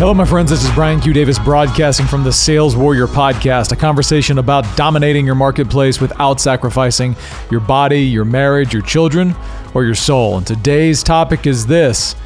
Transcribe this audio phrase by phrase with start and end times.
[0.00, 0.48] Hello, my friends.
[0.48, 1.12] This is Brian Q.
[1.12, 7.14] Davis broadcasting from the Sales Warrior Podcast, a conversation about dominating your marketplace without sacrificing
[7.50, 9.34] your body, your marriage, your children,
[9.74, 10.38] or your soul.
[10.38, 12.16] And today's topic is this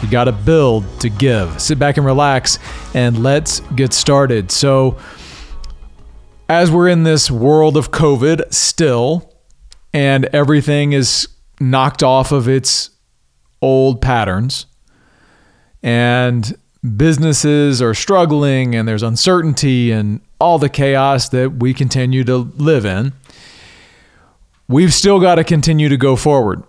[0.00, 1.60] you got to build to give.
[1.60, 2.60] Sit back and relax,
[2.94, 4.52] and let's get started.
[4.52, 4.96] So,
[6.48, 9.34] as we're in this world of COVID still,
[9.92, 11.26] and everything is
[11.58, 12.90] knocked off of its
[13.60, 14.66] old patterns,
[15.82, 16.56] and
[16.96, 22.84] businesses are struggling and there's uncertainty and all the chaos that we continue to live
[22.84, 23.12] in,
[24.68, 26.62] we've still got to continue to go forward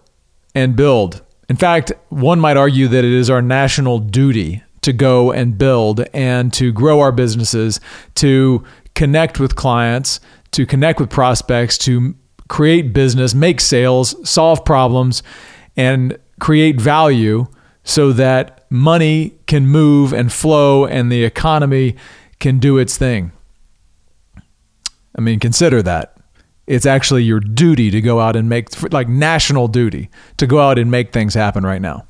[0.54, 1.22] and build.
[1.50, 6.06] In fact, one might argue that it is our national duty to go and build
[6.14, 7.80] and to grow our businesses,
[8.16, 8.64] to
[8.94, 10.20] connect with clients,
[10.52, 12.16] to connect with prospects, to
[12.48, 15.24] create business, make sales, solve problems,
[15.76, 17.48] and create value
[17.86, 21.96] so that money can move and flow and the economy
[22.40, 23.32] can do its thing.
[25.18, 26.18] I mean, consider that.
[26.68, 30.78] It's actually your duty to go out and make, like national duty, to go out
[30.78, 32.08] and make things happen right now.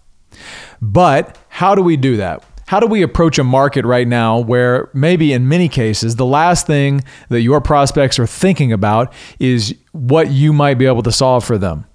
[0.81, 2.44] But how do we do that?
[2.68, 6.66] How do we approach a market right now where maybe in many cases the last
[6.66, 11.44] thing that your prospects are thinking about is what you might be able to solve
[11.44, 11.86] for them?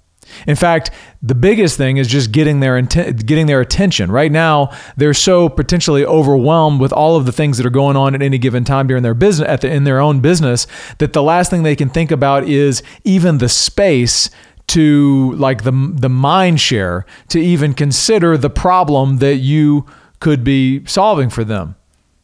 [0.47, 4.11] In fact, the biggest thing is just getting their getting their attention.
[4.11, 8.15] Right now, they're so potentially overwhelmed with all of the things that are going on
[8.15, 11.23] at any given time during their business at the, in their own business that the
[11.23, 14.29] last thing they can think about is even the space
[14.67, 19.85] to like the the mind share to even consider the problem that you
[20.19, 21.75] could be solving for them.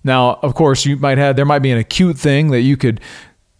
[0.04, 3.02] Now, of course, you might have there might be an acute thing that you could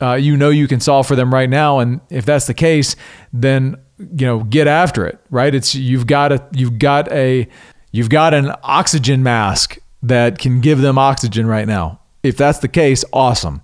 [0.02, 2.96] uh, you know you can solve for them right now, and if that's the case,
[3.34, 5.54] then you know get after it right?
[5.54, 7.48] It's you've got a you've got a
[7.92, 12.00] you've got an oxygen mask that can give them oxygen right now.
[12.24, 13.62] If that's the case awesome.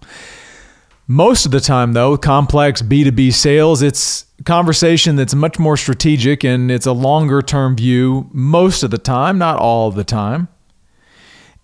[1.07, 6.71] Most of the time though complex b2b sales it's conversation that's much more strategic and
[6.71, 10.47] it's a longer term view most of the time not all of the time.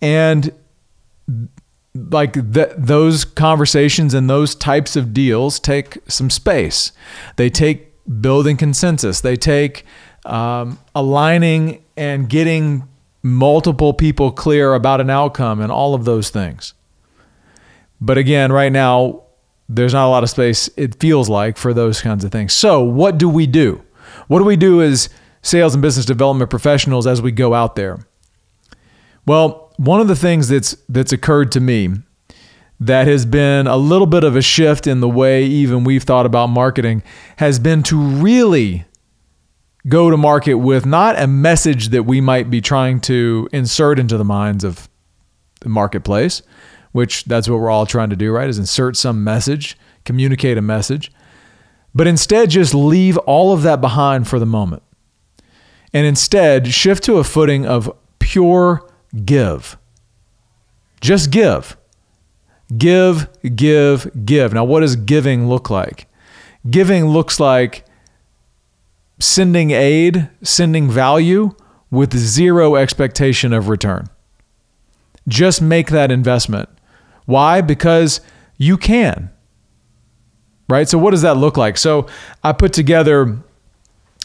[0.02, 0.54] And
[1.94, 6.92] like th- those conversations and those types of deals take some space.
[7.36, 9.22] They take building consensus.
[9.22, 9.86] They take
[10.26, 12.88] um, aligning and getting
[13.22, 16.74] multiple people clear about an outcome and all of those things.
[18.02, 19.24] But again, right now,
[19.68, 22.54] there's not a lot of space, it feels like, for those kinds of things.
[22.54, 23.84] So, what do we do?
[24.28, 25.10] What do we do as
[25.42, 28.00] sales and business development professionals as we go out there?
[29.26, 31.90] Well, one of the things that's that's occurred to me
[32.80, 36.26] that has been a little bit of a shift in the way even we've thought
[36.26, 37.04] about marketing
[37.38, 38.86] has been to really
[39.88, 44.18] go to market with not a message that we might be trying to insert into
[44.18, 44.90] the minds of
[45.62, 46.42] the marketplace,
[46.92, 48.50] which that's what we're all trying to do, right?
[48.50, 51.12] Is insert some message, communicate a message,
[51.94, 54.84] but instead just leave all of that behind for the moment.
[55.92, 58.88] And instead shift to a footing of pure
[59.26, 59.78] give.
[61.02, 61.78] Just give.
[62.78, 64.54] Give, give, give.
[64.54, 66.08] Now, what does giving look like?
[66.70, 67.86] Giving looks like
[69.20, 71.56] sending aid, sending value
[71.90, 74.08] with zero expectation of return.
[75.28, 76.70] Just make that investment.
[77.26, 77.62] Why?
[77.62, 78.22] Because
[78.58, 79.32] you can.
[80.68, 80.88] Right?
[80.88, 81.78] So, what does that look like?
[81.78, 82.08] So,
[82.44, 83.40] I put together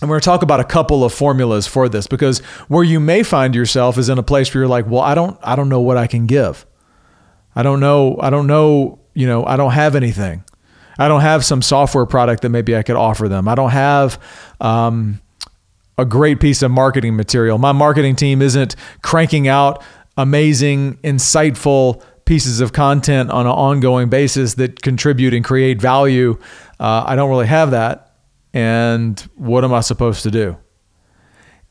[0.03, 3.23] I'm going to talk about a couple of formulas for this because where you may
[3.23, 5.81] find yourself is in a place where you're like, well, I don't, I don't know
[5.81, 6.67] what I can give.
[7.55, 8.19] I don't know.
[8.21, 8.99] I don't know.
[9.15, 10.45] You know, I don't have anything.
[10.99, 13.49] I don't have some software product that maybe I could offer them.
[13.49, 14.21] I don't have
[14.61, 15.21] um,
[15.99, 17.59] a great piece of marketing material.
[17.59, 19.83] My marketing team isn't cranking out
[20.17, 26.39] amazing, insightful pieces of content on an ongoing basis that contribute and create value.
[26.81, 28.17] Uh, I don't really have that.
[28.53, 30.57] And what am I supposed to do?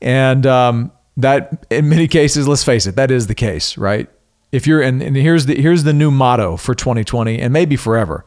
[0.01, 4.09] And um, that, in many cases, let's face it, that is the case, right?
[4.53, 8.23] If you're and, and here's the here's the new motto for 2020 and maybe forever.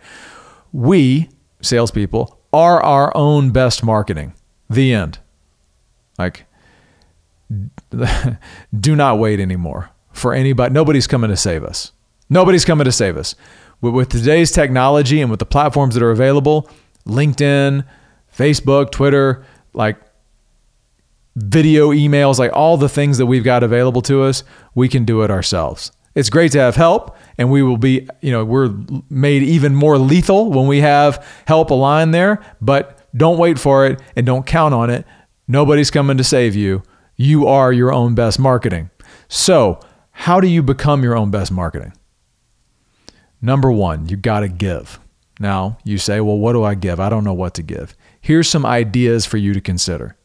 [0.72, 1.30] We
[1.62, 4.34] salespeople are our own best marketing.
[4.68, 5.20] The end.
[6.18, 6.46] Like
[8.78, 10.74] do not wait anymore for anybody.
[10.74, 11.92] Nobody's coming to save us.
[12.28, 13.36] Nobody's coming to save us.
[13.80, 16.68] With, with today's technology and with the platforms that are available,
[17.06, 17.86] LinkedIn,
[18.36, 20.00] Facebook, Twitter, like
[21.36, 24.42] video emails, like all the things that we've got available to us,
[24.74, 25.92] we can do it ourselves.
[26.16, 28.74] It's great to have help, and we will be, you know, we're
[29.08, 34.00] made even more lethal when we have help aligned there, but don't wait for it
[34.16, 35.06] and don't count on it.
[35.46, 36.82] Nobody's coming to save you.
[37.16, 38.90] You are your own best marketing.
[39.28, 39.78] So,
[40.18, 41.92] How do you become your own best marketing?
[43.42, 44.98] Number one, you got to give.
[45.38, 46.98] Now, you say, well, what do I give?
[46.98, 47.94] I don't know what to give.
[48.18, 50.16] Here's some ideas for you to consider.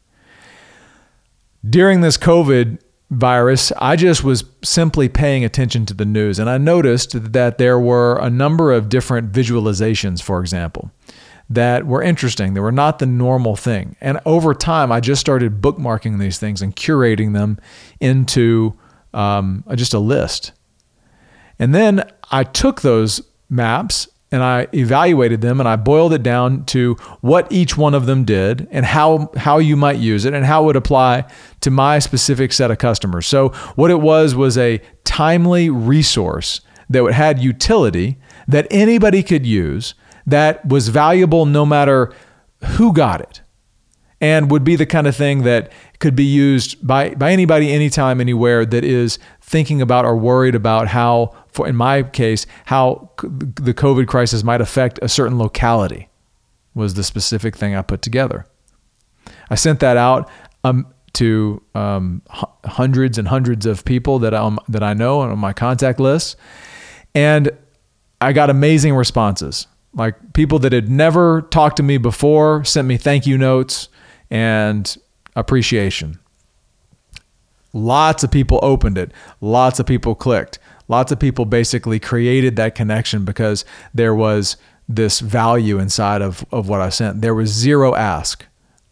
[1.70, 2.80] During this COVID
[3.12, 7.78] virus, I just was simply paying attention to the news and I noticed that there
[7.78, 10.92] were a number of different visualizations, for example,
[11.50, 12.54] that were interesting.
[12.54, 13.98] They were not the normal thing.
[14.00, 17.60] And over time, I just started bookmarking these things and curating them
[18.00, 18.78] into
[19.14, 20.54] um, just a list.
[21.60, 26.66] And then I took those maps and I evaluated them and I boiled it down
[26.68, 30.46] to what each one of them did and how how you might use it and
[30.46, 31.26] how it would apply
[31.62, 33.28] to my specific set of customers.
[33.28, 38.18] So what it was was a timely resource that had utility
[38.48, 39.94] that anybody could use
[40.26, 42.14] that was valuable no matter
[42.78, 43.42] who got it
[44.22, 48.22] and would be the kind of thing that could be used by by anybody anytime
[48.22, 53.74] anywhere that is thinking about or worried about how for in my case how the
[53.74, 56.08] covid crisis might affect a certain locality
[56.74, 58.46] was the specific thing I put together.
[59.50, 60.30] I sent that out
[60.64, 65.38] um, to um, h- hundreds and hundreds of people that um, that I know on
[65.38, 66.38] my contact list,
[67.14, 67.52] and
[68.22, 69.68] I got amazing responses.
[69.94, 73.90] Like people that had never talked to me before sent me thank you notes
[74.32, 74.98] and
[75.36, 76.18] appreciation.
[77.74, 79.12] Lots of people opened it.
[79.40, 80.58] Lots of people clicked.
[80.88, 83.64] Lots of people basically created that connection because
[83.94, 84.58] there was
[84.90, 87.22] this value inside of, of what I sent.
[87.22, 88.46] There was zero ask,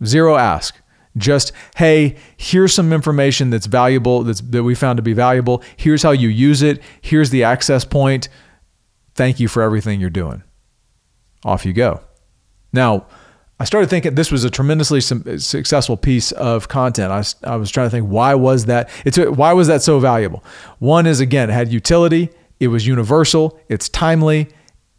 [0.05, 0.75] zero ask.
[1.17, 5.61] Just, hey, here's some information that's valuable, that's, that we found to be valuable.
[5.75, 6.81] Here's how you use it.
[7.01, 8.29] Here's the access point.
[9.15, 10.43] Thank you for everything you're doing.
[11.43, 12.01] Off you go.
[12.71, 13.07] Now,
[13.59, 17.11] I started thinking this was a tremendously uh, successful piece of content.
[17.11, 18.89] I, I was trying to think why was that?
[19.03, 20.43] It's uh, why was that so valuable?
[20.79, 22.29] One is again it had utility.
[22.59, 23.59] It was universal.
[23.67, 24.47] It's timely.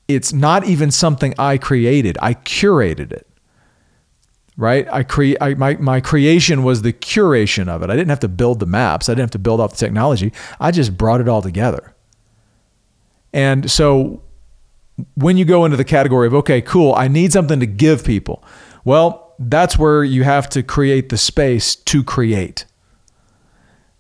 [0.09, 2.19] It's not even something I created.
[2.21, 3.27] I curated it.
[4.57, 4.87] Right?
[4.93, 7.89] I create my my creation was the curation of it.
[7.89, 9.09] I didn't have to build the maps.
[9.09, 10.35] I didn't have to build out the technology.
[10.59, 11.95] I just brought it all together.
[13.33, 14.23] And so
[15.15, 18.43] when you go into the category of, okay, cool, I need something to give people,
[18.85, 22.67] well, that's where you have to create the space to create.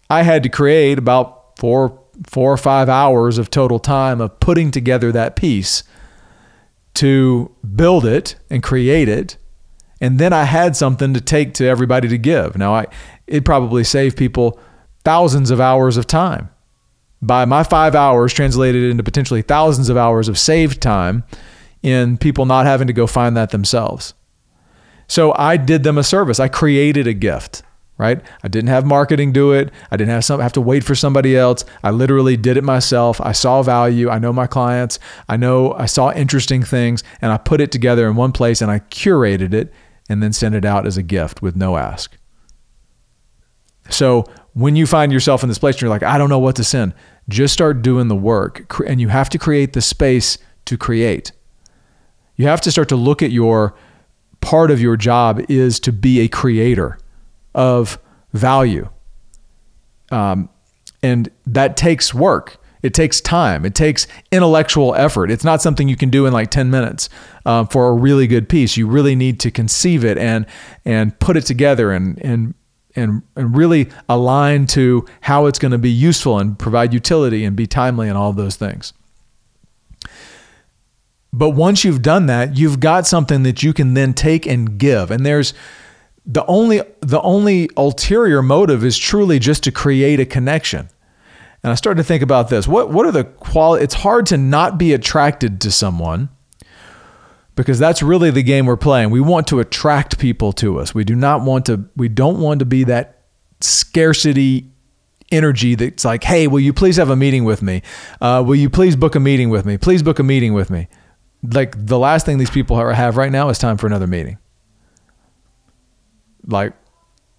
[0.08, 4.70] I had to create about four, four or five hours of total time of putting
[4.70, 5.82] together that piece
[6.94, 9.37] to build it and create it.
[10.00, 12.56] And then I had something to take to everybody to give.
[12.56, 12.87] Now, I,
[13.26, 14.58] it probably saved people
[15.05, 16.50] thousands of hours of time
[17.22, 21.25] by my five hours translated into potentially thousands of hours of saved time
[21.82, 24.14] in people not having to go find that themselves.
[25.06, 26.38] So I did them a service.
[26.38, 27.62] I created a gift,
[27.99, 28.20] right?
[28.43, 29.70] I didn't have marketing do it.
[29.90, 31.64] I didn't have some have to wait for somebody else.
[31.82, 33.20] I literally did it myself.
[33.20, 34.08] I saw value.
[34.08, 34.99] I know my clients.
[35.28, 38.70] I know I saw interesting things and I put it together in one place and
[38.70, 39.73] I curated it
[40.08, 42.16] and then sent it out as a gift with no ask.
[43.90, 44.25] So
[44.55, 46.64] when you find yourself in this place and you're like, I don't know what to
[46.64, 46.94] send,
[47.30, 48.80] just start doing the work.
[48.87, 51.32] And you have to create the space to create.
[52.37, 53.75] You have to start to look at your
[54.40, 56.99] part of your job is to be a creator
[57.54, 57.99] of
[58.32, 58.88] value.
[60.10, 60.49] Um,
[61.02, 62.56] and that takes work.
[62.82, 63.66] It takes time.
[63.66, 65.30] It takes intellectual effort.
[65.30, 67.10] It's not something you can do in like 10 minutes
[67.44, 68.76] uh, for a really good piece.
[68.76, 70.46] You really need to conceive it and
[70.84, 72.54] and put it together and and
[72.97, 77.56] and, and really align to how it's going to be useful and provide utility and
[77.56, 78.92] be timely and all those things.
[81.32, 85.11] But once you've done that, you've got something that you can then take and give.
[85.11, 85.54] And there's
[86.26, 90.88] the only the only ulterior motive is truly just to create a connection.
[91.62, 92.66] And I started to think about this.
[92.66, 96.30] What what are the qual it's hard to not be attracted to someone
[97.61, 99.11] because that's really the game we're playing.
[99.11, 100.95] We want to attract people to us.
[100.95, 103.23] We do not want to we don't want to be that
[103.61, 104.71] scarcity
[105.31, 107.83] energy that's like, hey, will you please have a meeting with me?
[108.21, 109.76] Uh, will you please book a meeting with me?
[109.76, 110.88] Please book a meeting with me.
[111.43, 114.38] Like the last thing these people have right now is time for another meeting.
[116.47, 116.73] Like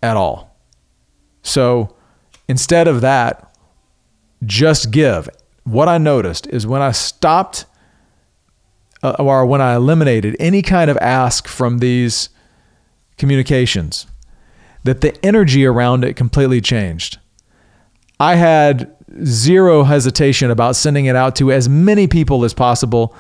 [0.04, 0.56] at all.
[1.42, 1.96] So
[2.48, 3.58] instead of that,
[4.46, 5.30] just give.
[5.64, 7.66] What I noticed is when I stopped
[9.04, 12.30] uh, or when I eliminated any kind of ask from these
[13.18, 14.08] communications,
[14.84, 17.20] that the energy around it completely changed.
[18.20, 23.16] I had zero hesitation about sending it out to as many people as possible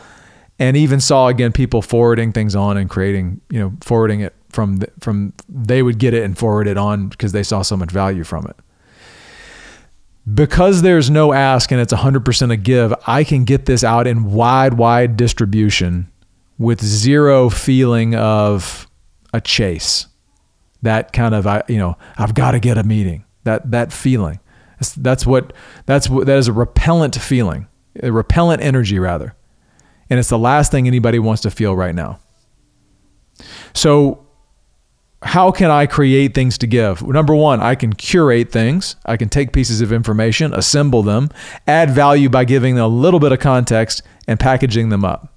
[0.60, 4.78] and even saw again people forwarding things on and creating, you know, forwarding it from
[4.78, 7.90] the, from they would get it and forward it on because they saw so much
[7.90, 8.56] value from it.
[10.34, 14.32] Because there's no ask and it's 100% a give, I can get this out in
[14.32, 16.12] wide, wide distribution
[16.58, 18.88] with zero feeling of
[19.34, 20.08] a chase.
[20.84, 23.26] That kind of, I, you know, I've got to get a meeting.
[23.44, 24.40] That that feeling.
[24.98, 25.54] That's what
[25.86, 27.68] that's what that is a repellent feeling,
[28.02, 29.36] a repellent energy rather,
[30.10, 32.20] and it's the last thing anybody wants to feel right now.
[33.74, 34.26] So
[35.24, 37.06] how can I create things to give?
[37.06, 38.96] Number one, I can curate things.
[39.06, 41.30] I can take pieces of information, assemble them,
[41.68, 45.34] add value by giving them a little bit of context and packaging them up.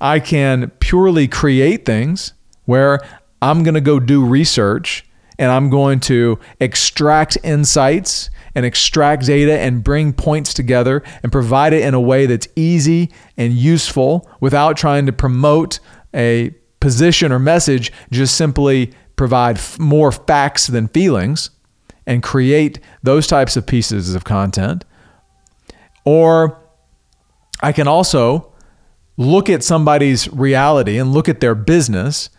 [0.00, 2.32] I can purely create things
[2.64, 3.00] where
[3.42, 5.04] I'm going to go do research
[5.38, 11.72] and I'm going to extract insights and extract data and bring points together and provide
[11.72, 15.78] it in a way that's easy and useful without trying to promote
[16.14, 21.50] a position or message, just simply provide f- more facts than feelings
[22.06, 24.82] and create those types of pieces of content.
[26.06, 26.58] Or
[27.60, 28.54] I can also
[29.18, 32.30] look at somebody's reality and look at their business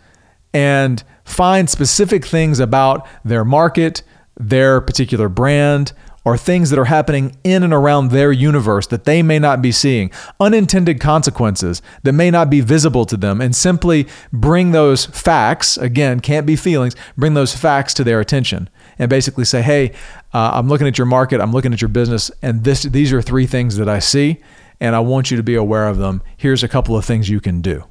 [0.52, 4.02] and find specific things about their market,
[4.36, 5.92] their particular brand,
[6.24, 9.72] or things that are happening in and around their universe that they may not be
[9.72, 15.76] seeing, unintended consequences that may not be visible to them, and simply bring those facts,
[15.76, 19.92] again, can't be feelings, bring those facts to their attention and basically say, hey,
[20.32, 23.22] uh, I'm looking at your market, I'm looking at your business, and this, these are
[23.22, 24.40] three things that I see,
[24.80, 26.22] and I want you to be aware of them.
[26.36, 27.84] Here's a couple of things you can do.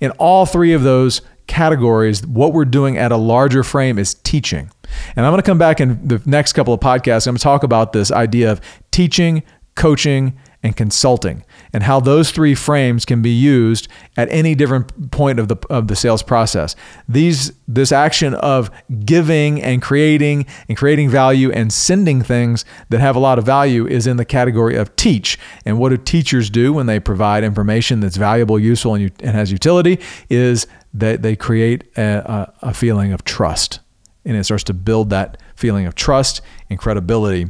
[0.00, 4.70] In all three of those categories, what we're doing at a larger frame is teaching.
[5.16, 7.26] And I'm going to come back in the next couple of podcasts.
[7.26, 9.42] I'm going to talk about this idea of teaching,
[9.74, 15.40] coaching, and consulting and how those three frames can be used at any different point
[15.40, 16.76] of the of the sales process.
[17.08, 18.70] These this action of
[19.04, 23.86] giving and creating and creating value and sending things that have a lot of value
[23.86, 25.38] is in the category of teach.
[25.66, 29.50] And what do teachers do when they provide information that's valuable, useful, and, and has
[29.50, 29.98] utility
[30.30, 33.80] is that they create a, a feeling of trust
[34.24, 37.46] and it starts to build that feeling of trust and credibility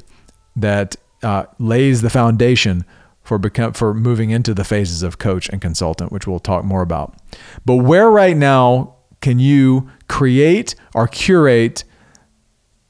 [0.57, 2.85] that uh, lays the foundation
[3.23, 6.83] for become for moving into the phases of coach and consultant, which we'll talk more
[6.83, 7.17] about.
[7.65, 11.85] But where right now can you create or curate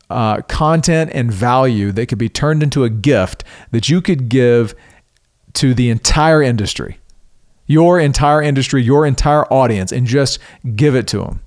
[0.09, 4.75] uh, content and value that could be turned into a gift that you could give
[5.55, 6.99] to the entire industry,
[7.67, 10.39] your entire industry, your entire audience, and just
[10.75, 11.41] give it to them?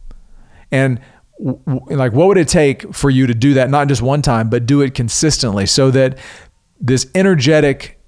[0.71, 0.99] And
[1.39, 3.69] like what would it take for you to do that?
[3.69, 6.17] Not just one time but do it consistently so that
[6.79, 7.99] this energetic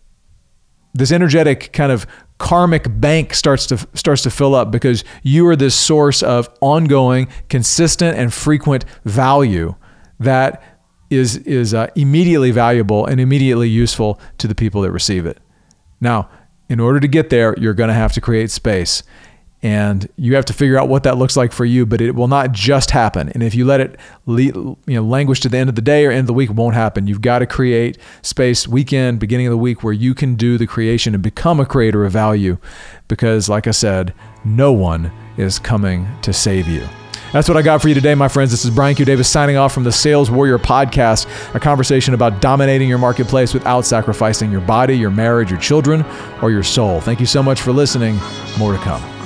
[0.93, 2.07] this energetic kind of
[2.39, 7.27] karmic bank starts to starts to fill up because you are this source of ongoing
[7.49, 9.75] consistent and frequent value
[10.19, 10.63] that
[11.09, 15.39] is is uh, immediately valuable and immediately useful to the people that receive it.
[15.99, 16.29] Now
[16.69, 19.03] in order to get there you're going to have to create space
[19.63, 22.27] and you have to figure out what that looks like for you but it will
[22.27, 25.75] not just happen and if you let it you know languish to the end of
[25.75, 28.67] the day or end of the week it won't happen you've got to create space
[28.67, 32.05] weekend beginning of the week where you can do the creation and become a creator
[32.05, 32.57] of value
[33.07, 34.13] because like i said
[34.45, 36.87] no one is coming to save you
[37.33, 38.51] that's what I got for you today, my friends.
[38.51, 39.03] This is Brian Q.
[39.03, 43.81] Davis signing off from the Sales Warrior Podcast, a conversation about dominating your marketplace without
[43.81, 46.05] sacrificing your body, your marriage, your children,
[46.41, 47.01] or your soul.
[47.01, 48.17] Thank you so much for listening.
[48.57, 49.16] More to come.